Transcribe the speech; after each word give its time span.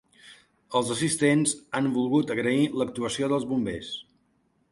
Els 0.77 0.87
assistents 0.95 1.53
han 1.81 1.91
volgut 1.99 2.33
agrair 2.37 2.65
l'actuació 2.81 3.29
dels 3.35 3.49
bombers. 3.53 3.93